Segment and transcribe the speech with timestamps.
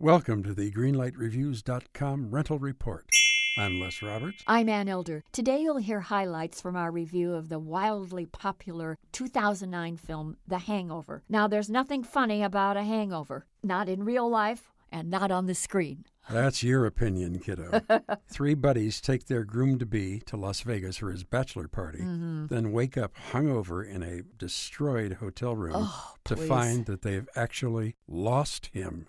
[0.00, 3.04] Welcome to the GreenlightReviews.com rental report.
[3.58, 4.42] I'm Les Roberts.
[4.46, 5.24] I'm Ann Elder.
[5.30, 11.22] Today you'll hear highlights from our review of the wildly popular 2009 film The Hangover.
[11.28, 15.54] Now, there's nothing funny about a hangover, not in real life and not on the
[15.54, 16.04] screen.
[16.30, 17.82] That's your opinion, kiddo.
[18.32, 22.46] Three buddies take their groom to be to Las Vegas for his bachelor party, Mm-hmm.
[22.46, 27.96] then wake up hungover in a destroyed hotel room Oh, to find that they've actually
[28.08, 29.06] lost him.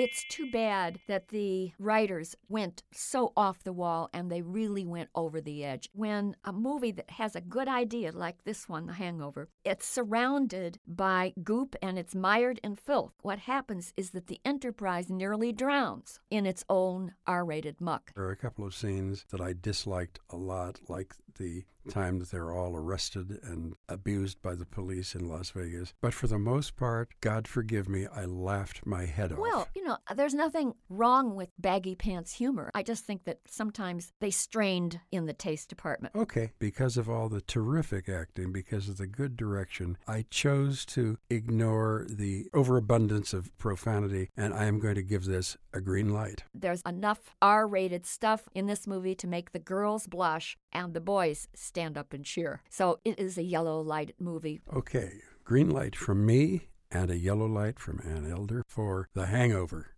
[0.00, 5.10] It's too bad that the writers went so off the wall and they really went
[5.14, 5.90] over the edge.
[5.92, 10.78] When a movie that has a good idea like this one, The Hangover, it's surrounded
[10.86, 13.12] by goop and it's mired in filth.
[13.20, 18.12] What happens is that the Enterprise nearly drowns in its own R rated muck.
[18.14, 22.30] There are a couple of scenes that I disliked a lot, like the time that
[22.30, 25.92] they're all arrested and abused by the police in Las Vegas.
[26.00, 29.38] But for the most part, God forgive me, I laughed my head off.
[29.38, 32.70] Well, you know, there's nothing wrong with baggy pants humor.
[32.74, 36.14] I just think that sometimes they strained in the taste department.
[36.14, 41.18] Okay, because of all the terrific acting, because of the good direction, I chose to
[41.28, 46.44] ignore the overabundance of profanity, and I am going to give this a green light.
[46.54, 51.00] There's enough R rated stuff in this movie to make the girls blush and the
[51.00, 52.62] boys stand up and cheer.
[52.68, 54.60] So it is a yellow light movie.
[54.74, 59.92] Okay, green light from me and a yellow light from Ann Elder for The Hangover.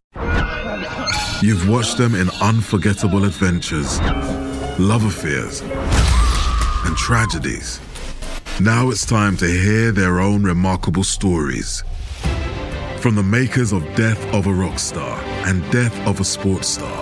[1.40, 3.98] You've watched them in unforgettable adventures,
[4.78, 5.62] love affairs,
[6.84, 7.80] and tragedies.
[8.60, 11.82] Now it's time to hear their own remarkable stories.
[12.98, 17.01] From the makers of Death of a Rock Star and Death of a Sports Star,